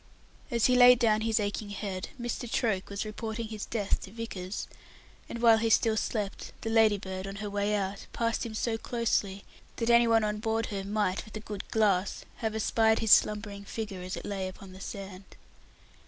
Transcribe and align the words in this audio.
As 0.49 0.65
he 0.65 0.75
laid 0.75 0.97
down 0.97 1.21
his 1.21 1.39
aching 1.39 1.69
head, 1.69 2.09
Mr. 2.19 2.49
Troke 2.51 2.89
was 2.89 3.05
reporting 3.05 3.49
his 3.49 3.67
death 3.67 4.01
to 4.01 4.11
Vickers, 4.11 4.67
and 5.29 5.43
while 5.43 5.59
he 5.59 5.69
still 5.69 5.95
slept, 5.95 6.53
the 6.61 6.71
Ladybird, 6.71 7.27
on 7.27 7.35
her 7.35 7.51
way 7.51 7.75
out, 7.75 8.07
passed 8.11 8.43
him 8.43 8.55
so 8.55 8.79
closely 8.79 9.43
that 9.75 9.91
any 9.91 10.07
one 10.07 10.23
on 10.23 10.39
board 10.39 10.65
her 10.71 10.83
might, 10.83 11.23
with 11.23 11.37
a 11.37 11.39
good 11.39 11.69
glass, 11.69 12.25
have 12.37 12.55
espied 12.55 12.97
his 12.97 13.11
slumbering 13.11 13.63
figure 13.63 14.01
as 14.01 14.17
it 14.17 14.25
lay 14.25 14.47
upon 14.47 14.73
the 14.73 14.81
sand. 14.81 15.25